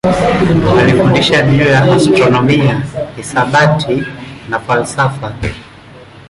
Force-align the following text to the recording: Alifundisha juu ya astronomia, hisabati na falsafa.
Alifundisha 0.79 1.41
juu 1.41 1.61
ya 1.65 1.93
astronomia, 1.95 2.83
hisabati 3.17 4.03
na 4.49 4.59
falsafa. 4.59 5.35